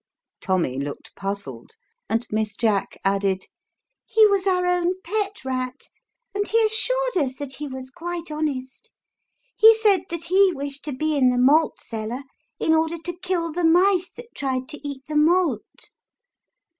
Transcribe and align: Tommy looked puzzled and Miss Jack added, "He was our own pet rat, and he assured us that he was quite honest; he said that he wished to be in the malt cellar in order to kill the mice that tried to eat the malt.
Tommy 0.39 0.79
looked 0.79 1.15
puzzled 1.15 1.73
and 2.09 2.25
Miss 2.31 2.55
Jack 2.55 2.97
added, 3.05 3.45
"He 4.03 4.25
was 4.25 4.47
our 4.47 4.65
own 4.65 4.99
pet 5.03 5.45
rat, 5.45 5.79
and 6.33 6.47
he 6.47 6.59
assured 6.65 7.17
us 7.17 7.35
that 7.35 7.57
he 7.57 7.67
was 7.67 7.91
quite 7.91 8.31
honest; 8.31 8.89
he 9.55 9.75
said 9.75 10.01
that 10.09 10.23
he 10.23 10.51
wished 10.55 10.83
to 10.85 10.91
be 10.91 11.15
in 11.15 11.29
the 11.29 11.37
malt 11.37 11.79
cellar 11.79 12.23
in 12.59 12.73
order 12.73 12.97
to 12.97 13.15
kill 13.21 13.51
the 13.51 13.63
mice 13.63 14.09
that 14.09 14.33
tried 14.33 14.67
to 14.69 14.79
eat 14.83 15.03
the 15.07 15.15
malt. 15.15 15.91